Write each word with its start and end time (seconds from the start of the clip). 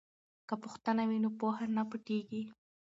که 0.47 0.55
پوښتنه 0.63 1.03
وي 1.09 1.17
نو 1.23 1.29
پوهه 1.39 1.65
نه 1.75 1.83
پټیږي. 1.89 2.41